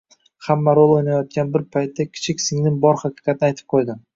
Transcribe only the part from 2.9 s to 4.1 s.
haqiqatni aytib qo`ydi